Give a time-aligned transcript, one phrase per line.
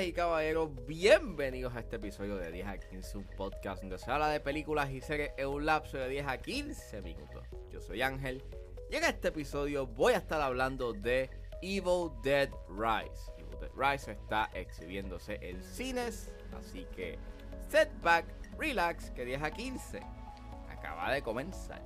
[0.00, 4.28] Y caballeros, bienvenidos a este episodio de 10 a 15, un podcast donde se habla
[4.28, 7.46] de películas y series en un lapso de 10 a 15 minutos.
[7.72, 8.44] Yo soy Ángel
[8.90, 11.30] y en este episodio voy a estar hablando de
[11.62, 13.32] Evil Dead Rise.
[13.38, 17.18] Evil Dead Rise está exhibiéndose en cines, así que
[17.70, 18.26] setback,
[18.58, 20.00] relax, que 10 a 15
[20.68, 21.80] acaba de comenzar.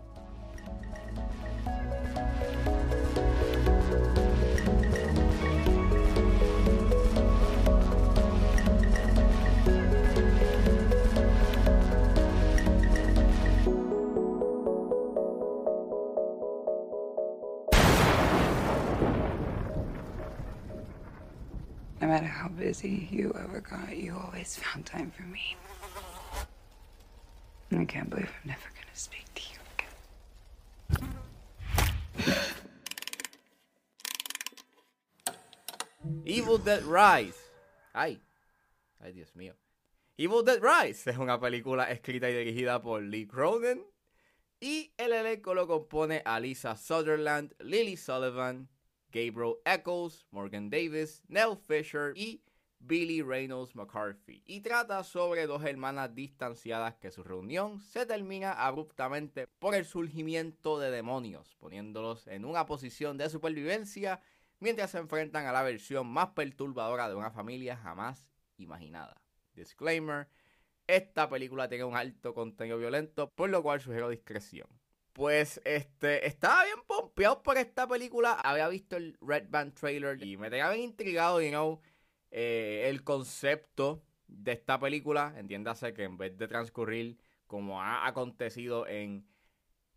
[22.00, 25.54] No matter how busy you ever got, you always found time for me.
[27.72, 29.92] I can't believe I'm never gonna speak to you again.
[36.24, 37.36] Evil Dead Rise.
[37.94, 38.18] Ay,
[39.04, 39.52] ay Dios mío.
[40.16, 43.84] Evil Dead Rise es una película escrita y dirigida por Lee Cronin.
[44.58, 48.70] Y el elenco lo compone a Lisa Sutherland, Lily Sullivan,
[49.12, 52.42] Gabriel Eccles, Morgan Davis, Nell Fisher y
[52.80, 54.42] Billy Reynolds McCarthy.
[54.46, 60.78] Y trata sobre dos hermanas distanciadas que su reunión se termina abruptamente por el surgimiento
[60.78, 64.20] de demonios, poniéndolos en una posición de supervivencia
[64.60, 69.20] mientras se enfrentan a la versión más perturbadora de una familia jamás imaginada.
[69.54, 70.28] Disclaimer,
[70.86, 74.68] esta película tiene un alto contenido violento, por lo cual sugiero discreción.
[75.12, 80.36] Pues este, estaba bien pompeado por esta película, había visto el Red Band trailer y
[80.36, 81.80] me tenía bien intrigado, you know,
[82.30, 88.86] eh, el concepto de esta película, entiéndase que en vez de transcurrir como ha acontecido
[88.86, 89.26] en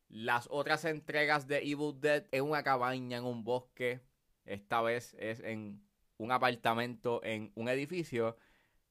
[0.09, 4.01] las otras entregas de Evil Dead, en una cabaña, en un bosque,
[4.45, 5.83] esta vez es en
[6.17, 8.37] un apartamento, en un edificio,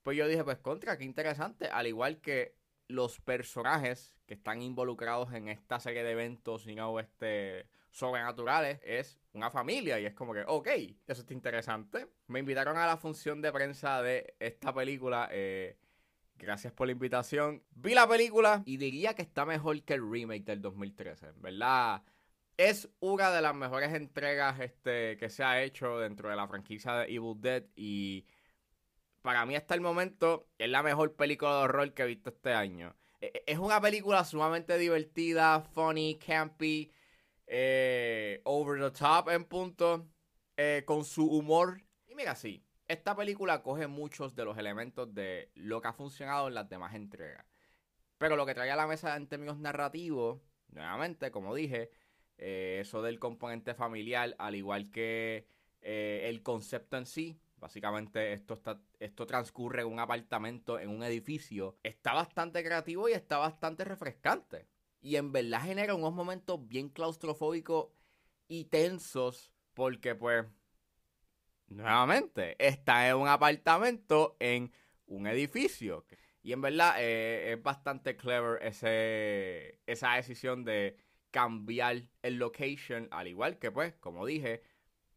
[0.02, 2.56] pues yo dije, pues contra, qué interesante, al igual que
[2.92, 9.18] los personajes que están involucrados en esta serie de eventos, you know, este, sobrenaturales, es
[9.32, 10.68] una familia y es como que, ok,
[11.06, 12.06] eso está interesante.
[12.26, 15.76] Me invitaron a la función de prensa de esta película, eh,
[16.36, 17.62] gracias por la invitación.
[17.70, 22.02] Vi la película y diría que está mejor que el remake del 2013, ¿verdad?
[22.56, 26.94] Es una de las mejores entregas este, que se ha hecho dentro de la franquicia
[26.94, 28.26] de Evil Dead y
[29.22, 32.52] para mí hasta el momento es la mejor película de horror que he visto este
[32.52, 32.94] año.
[33.20, 36.92] E- Es una película sumamente divertida, funny, campy,
[37.46, 40.08] eh, over the top en punto,
[40.56, 41.82] eh, con su humor.
[42.06, 46.48] Y mira, sí, esta película coge muchos de los elementos de lo que ha funcionado
[46.48, 47.46] en las demás entregas.
[48.18, 51.90] Pero lo que trae a la mesa en términos narrativos, nuevamente, como dije,
[52.38, 55.46] eh, eso del componente familiar, al igual que
[55.80, 61.78] el concepto en sí, básicamente esto, está, esto transcurre en un apartamento, en un edificio,
[61.84, 64.66] está bastante creativo y está bastante refrescante.
[65.00, 67.90] Y en verdad genera unos momentos bien claustrofóbicos
[68.48, 70.44] y tensos, porque pues,
[71.68, 74.72] nuevamente, está en un apartamento, en
[75.06, 76.04] un edificio.
[76.42, 80.96] Y en verdad eh, es bastante clever ese, esa decisión de
[81.30, 84.62] cambiar el location, al igual que pues, como dije,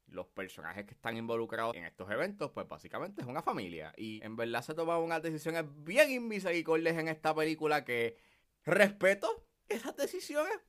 [0.08, 3.94] los personajes que están involucrados en estos eventos, pues básicamente es una familia.
[3.98, 8.18] Y en verdad se toman unas decisiones bien inmisericordias en esta película que
[8.64, 10.60] respeto esas decisiones.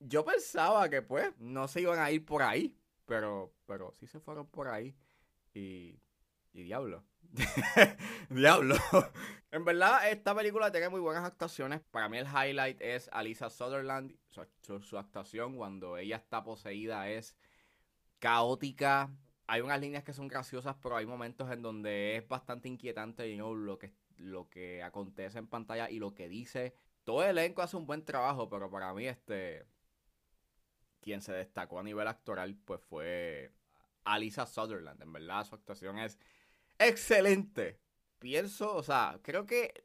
[0.00, 4.20] Yo pensaba que pues no se iban a ir por ahí, pero, pero sí se
[4.20, 4.96] fueron por ahí.
[5.54, 6.00] Y,
[6.52, 7.04] y diablo.
[8.30, 8.76] diablo.
[9.50, 11.80] en verdad, esta película tiene muy buenas actuaciones.
[11.90, 14.16] Para mí el highlight es Alisa Sutherland.
[14.26, 17.36] Su, actuación cuando ella está poseída es
[18.18, 19.10] caótica.
[19.46, 23.78] Hay unas líneas que son graciosas, pero hay momentos en donde es bastante inquietante lo,
[23.78, 26.74] que, lo que acontece en pantalla y lo que dice.
[27.04, 29.66] Todo el elenco hace un buen trabajo, pero para mí este
[31.00, 33.52] quien se destacó a nivel actoral pues fue
[34.04, 35.00] Alisa Sutherland.
[35.02, 36.18] En verdad su actuación es
[36.78, 37.80] excelente.
[38.18, 39.84] Pienso, o sea, creo que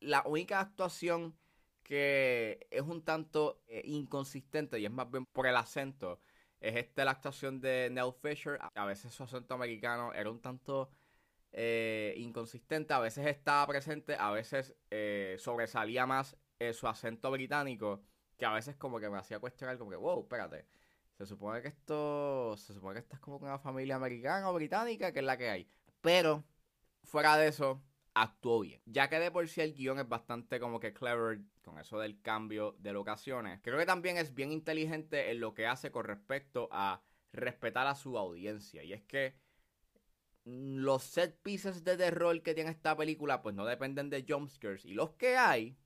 [0.00, 1.36] la única actuación
[1.82, 6.20] que es un tanto eh, inconsistente y es más bien por el acento
[6.60, 8.58] es esta la actuación de Nell Fisher.
[8.74, 10.90] A- veces su acento americano era un tanto
[11.52, 18.02] eh, inconsistente, a veces estaba presente, a veces eh, sobresalía más eh, su acento británico,
[18.36, 20.66] que a veces como que me hacía cuestionar como que, wow, espérate,
[21.12, 25.12] se supone que esto, se supone que esta es como una familia americana o británica,
[25.12, 25.68] que es la que hay.
[26.00, 26.44] Pero,
[27.04, 27.82] fuera de eso,
[28.14, 28.80] actuó bien.
[28.86, 32.20] Ya que de por sí el guion es bastante como que clever con eso del
[32.20, 33.60] cambio de locaciones.
[33.62, 37.02] Creo que también es bien inteligente en lo que hace con respecto a
[37.32, 38.82] respetar a su audiencia.
[38.82, 39.34] Y es que
[40.44, 44.94] los set pieces de terror que tiene esta película pues no dependen de jumpscares y
[44.94, 45.76] los que hay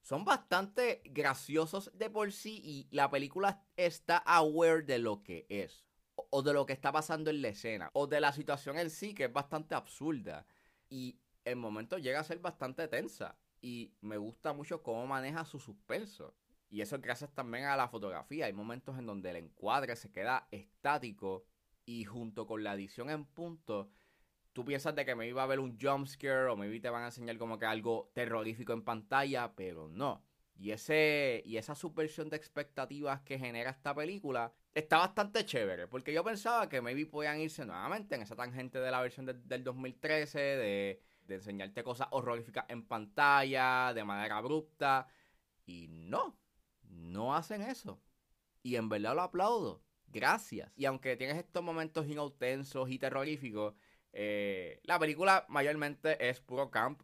[0.00, 5.84] son bastante graciosos de por sí y la película está aware de lo que es
[6.30, 9.14] o de lo que está pasando en la escena o de la situación en sí
[9.14, 10.46] que es bastante absurda
[10.88, 15.58] y en momentos llega a ser bastante tensa y me gusta mucho cómo maneja su
[15.58, 16.34] suspenso
[16.68, 20.10] y eso es gracias también a la fotografía hay momentos en donde el encuadre se
[20.10, 21.44] queda estático
[21.84, 23.90] y junto con la edición en punto,
[24.52, 27.02] tú piensas de que me iba a ver un jump scare o maybe te van
[27.02, 30.24] a enseñar como que algo terrorífico en pantalla, pero no.
[30.56, 36.12] Y, ese, y esa subversión de expectativas que genera esta película está bastante chévere, porque
[36.12, 40.38] yo pensaba que maybe podían irse nuevamente en esa tangente de la versión del 2013,
[40.38, 41.02] de,
[41.32, 45.08] de enseñarte cosas horroríficas en pantalla, de manera abrupta,
[45.66, 46.38] y no,
[46.82, 48.00] no hacen eso.
[48.62, 49.82] Y en verdad lo aplaudo
[50.12, 50.70] gracias.
[50.76, 53.74] Y aunque tienes estos momentos inautensos y terroríficos,
[54.12, 57.02] eh, la película mayormente es puro camp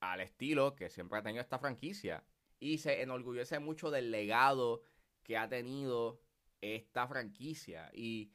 [0.00, 2.24] al estilo que siempre ha tenido esta franquicia.
[2.60, 4.82] Y se enorgullece mucho del legado
[5.24, 6.20] que ha tenido
[6.60, 7.90] esta franquicia.
[7.94, 8.30] Y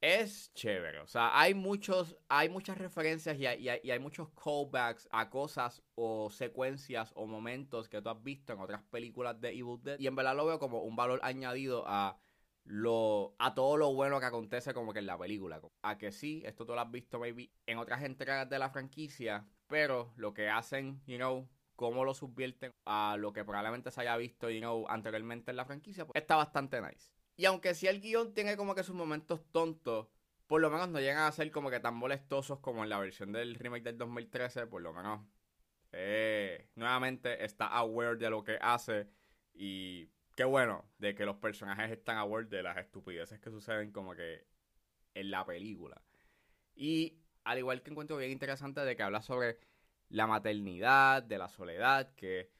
[0.00, 1.00] es chévere.
[1.00, 7.12] O sea, hay muchos, hay muchas referencias y hay, muchos callbacks a cosas o secuencias
[7.14, 9.98] o momentos que tú has visto en otras películas de Evil Dead.
[9.98, 12.18] Y en verdad lo veo como un valor añadido a
[12.64, 15.60] lo, a todo lo bueno que acontece como que en la película.
[15.82, 19.46] A que sí, esto tú lo has visto maybe en otras entregas de la franquicia,
[19.66, 24.16] pero lo que hacen, you know, cómo lo subvierten a lo que probablemente se haya
[24.16, 27.10] visto, you know, anteriormente en la franquicia, pues, está bastante nice.
[27.40, 30.08] Y aunque sí el guion tiene como que sus momentos tontos,
[30.46, 33.32] por lo menos no llegan a ser como que tan molestosos como en la versión
[33.32, 35.26] del remake del 2013, por lo menos
[35.92, 39.08] eh, nuevamente está aware de lo que hace
[39.54, 44.14] y qué bueno de que los personajes están aware de las estupideces que suceden como
[44.14, 44.46] que
[45.14, 46.02] en la película.
[46.74, 49.60] Y al igual que encuentro bien interesante de que habla sobre
[50.10, 52.50] la maternidad, de la soledad, que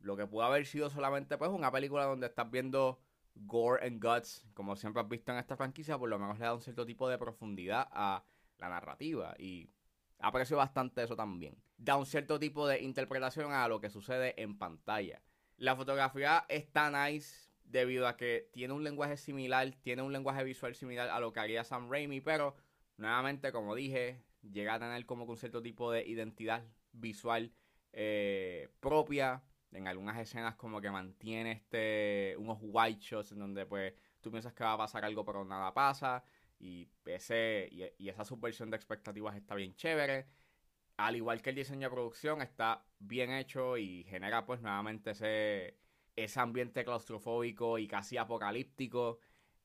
[0.00, 3.00] lo que pudo haber sido solamente pues una película donde estás viendo
[3.34, 6.54] gore and guts, como siempre has visto en esta franquicia, por lo menos le da
[6.54, 8.24] un cierto tipo de profundidad a
[8.58, 9.70] la narrativa y
[10.18, 11.56] aprecio bastante eso también.
[11.76, 15.22] Da un cierto tipo de interpretación a lo que sucede en pantalla.
[15.56, 20.74] La fotografía está nice debido a que tiene un lenguaje similar, tiene un lenguaje visual
[20.74, 22.56] similar a lo que haría Sam Raimi, pero
[22.96, 27.52] nuevamente, como dije, llega a tener como un cierto tipo de identidad visual
[27.92, 29.42] eh, propia.
[29.72, 34.52] En algunas escenas como que mantiene este unos white shots en donde pues tú piensas
[34.52, 36.22] que va a pasar algo pero nada pasa.
[36.58, 40.28] Y, ese, y, esa subversión de expectativas está bien chévere
[40.96, 45.78] al igual que el diseño de producción, está bien hecho y genera pues nuevamente ese,
[46.16, 49.18] ese ambiente claustrofóbico y casi apocalíptico.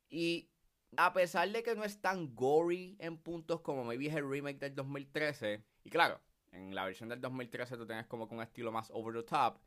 [0.10, 0.50] Y
[0.95, 4.60] a pesar de que no es tan gory en puntos como me dije el remake
[4.60, 6.21] del 2013, y claro,
[6.51, 9.60] en la versión del 2013 tú tienes como que un estilo más over the top,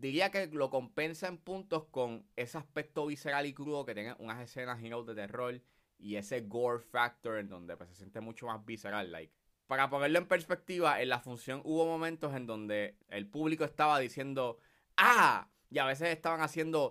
[0.00, 4.40] diría que lo compensa en puntos con ese aspecto visceral y crudo que tiene unas
[4.40, 5.60] escenas you de terror
[5.98, 9.32] y ese gore factor en donde pues, se siente mucho más visceral, like
[9.66, 14.58] para ponerlo en perspectiva, en la función hubo momentos en donde el público estaba diciendo
[14.96, 15.48] ¡Ah!
[15.70, 16.90] Y a veces estaban haciendo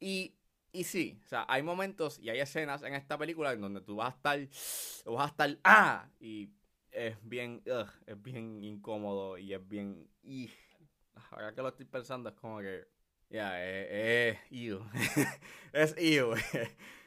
[0.00, 0.34] y,
[0.72, 3.94] y sí, o sea, hay momentos y hay escenas en esta película en donde tú
[3.94, 4.40] vas a estar
[5.06, 6.08] vas a estar ¡Ah!
[6.18, 6.50] Y
[6.90, 7.62] es bien,
[8.06, 10.08] es bien incómodo y es bien...
[11.30, 12.86] ahora que lo estoy pensando es como que...
[13.30, 14.38] Ya, es
[15.72, 16.34] es ew.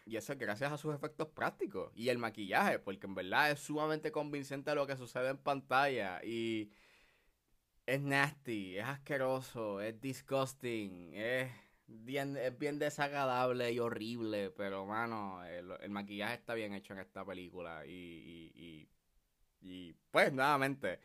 [0.06, 3.60] Y eso es gracias a sus efectos prácticos y el maquillaje, porque en verdad es
[3.60, 6.24] sumamente convincente lo que sucede en pantalla.
[6.24, 6.72] Y
[7.88, 11.52] es nasty, es asqueroso, es disgusting, es
[11.88, 14.52] bien, es bien desagradable y horrible.
[14.52, 17.86] Pero, mano, el, maquillaje está bien hecho en esta película.
[17.86, 18.90] Y, y,
[19.62, 21.00] y, pues, nuevamente,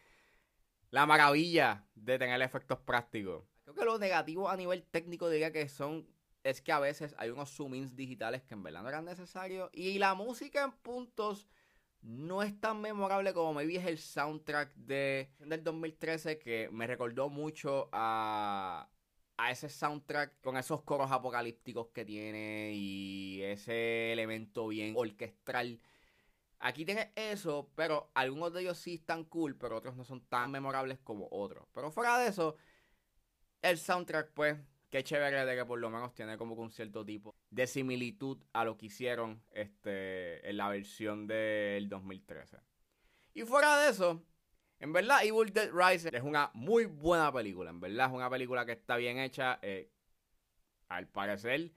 [0.91, 3.45] la maravilla de tener efectos prácticos.
[3.63, 6.07] Creo que lo negativo a nivel técnico diría que son
[6.43, 9.71] es que a veces hay unos zoom-ins digitales que en verdad no eran necesarios.
[9.73, 11.49] Y la música en puntos
[12.03, 17.29] no es tan memorable como me vi el soundtrack de, del 2013 que me recordó
[17.29, 18.89] mucho a,
[19.37, 25.79] a ese soundtrack con esos coros apocalípticos que tiene y ese elemento bien orquestral.
[26.61, 30.51] Aquí tienes eso, pero algunos de ellos sí están cool, pero otros no son tan
[30.51, 31.67] memorables como otros.
[31.73, 32.57] Pero fuera de eso,
[33.63, 34.59] el soundtrack pues
[34.91, 38.65] qué chévere de que por lo menos tiene como un cierto tipo de similitud a
[38.65, 42.59] lo que hicieron este, en la versión del 2013.
[43.33, 44.23] Y fuera de eso,
[44.81, 47.71] en verdad Evil Dead Rise es una muy buena película.
[47.71, 49.59] En verdad es una película que está bien hecha.
[49.63, 49.91] Eh,
[50.89, 51.73] al parecer,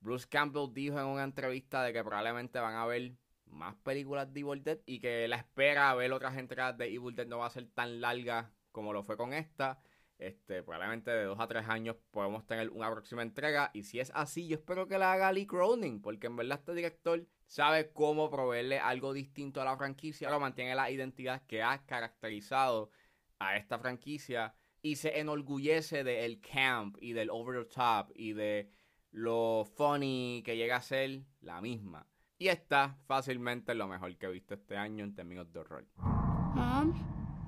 [0.00, 3.14] Bruce Campbell dijo en una entrevista de que probablemente van a haber
[3.50, 7.14] más películas de Evil Dead y que la espera a ver otras entregas de Evil
[7.14, 9.80] Dead no va a ser tan larga como lo fue con esta.
[10.18, 13.70] Este, probablemente de dos a tres años podemos tener una próxima entrega.
[13.72, 16.74] Y si es así, yo espero que la haga Lee Cronin, porque en verdad este
[16.74, 21.84] director sabe cómo proveerle algo distinto a la franquicia, pero mantiene la identidad que ha
[21.86, 22.90] caracterizado
[23.38, 28.70] a esta franquicia y se enorgullece del camp y del over the top y de
[29.10, 32.06] lo funny que llega a ser la misma.
[32.40, 35.84] Y está fácilmente lo mejor que he visto este año en términos de horror.
[35.96, 36.94] Mom?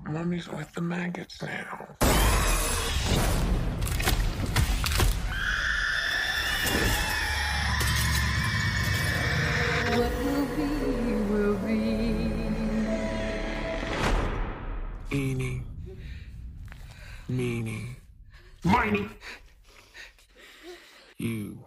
[0.04, 1.96] Mommy's with the maggots now.
[9.96, 10.68] What will be,
[11.30, 12.00] will be.
[15.12, 15.62] Eeny,
[17.28, 17.96] meeny,
[18.64, 19.08] miny.
[21.18, 21.64] You.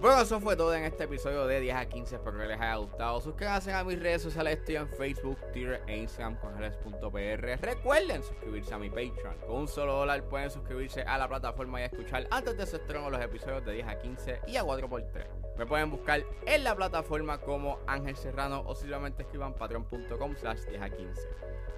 [0.00, 2.16] Bueno, eso fue todo en este episodio de 10 a 15.
[2.16, 3.18] Espero que les haya gustado.
[3.20, 4.58] Suscríbanse a mis redes sociales.
[4.58, 7.62] Estoy en Facebook, Twitter e Instagram con redes.pr.
[7.62, 9.38] Recuerden suscribirse a mi Patreon.
[9.46, 13.08] Con un solo dólar pueden suscribirse a la plataforma y escuchar antes de su estreno
[13.08, 15.56] los episodios de 10 a 15 y a 4x3.
[15.56, 20.82] Me pueden buscar en la plataforma como Ángel Serrano o simplemente escriban patreon.com slash 10
[20.82, 21.22] a 15.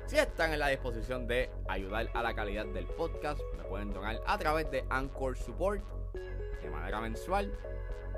[0.07, 4.21] Si están en la disposición de ayudar a la calidad del podcast, me pueden donar
[4.27, 5.85] a través de Anchor Support
[6.63, 7.57] de manera mensual.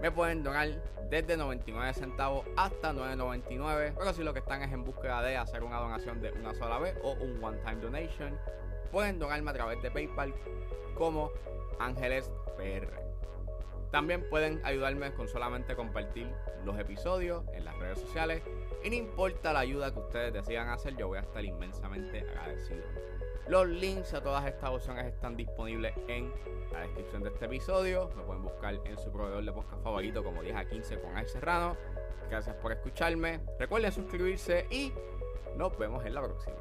[0.01, 0.69] Me pueden donar
[1.11, 3.95] desde 99 centavos hasta 9.99.
[3.99, 6.79] Pero si lo que están es en búsqueda de hacer una donación de una sola
[6.79, 8.39] vez o un one-time donation,
[8.91, 10.35] pueden donarme a través de PayPal
[10.95, 11.31] como
[11.79, 13.11] Ángeles PR.
[13.91, 16.33] También pueden ayudarme con solamente compartir
[16.65, 18.43] los episodios en las redes sociales.
[18.85, 22.85] Y no importa la ayuda que ustedes decidan hacer, yo voy a estar inmensamente agradecido.
[23.49, 26.33] Los links a todas estas opciones están disponibles en
[26.73, 28.11] la descripción de este episodio.
[28.17, 31.29] Me pueden buscar en su proveedor de podcast favorito como 10 a 15 con Al
[31.29, 31.77] Serrano.
[32.29, 33.41] Gracias por escucharme.
[33.59, 34.93] Recuerden suscribirse y
[35.57, 36.57] nos vemos en la próxima.